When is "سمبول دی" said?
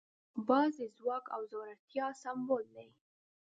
2.21-2.89